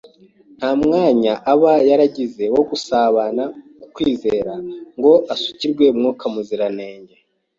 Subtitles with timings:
[0.57, 3.43] nta mwanya aba yaragize wo gusabana
[3.85, 4.53] ukwizera
[4.97, 7.15] ngo asukirwe Mwuka Muziranenge.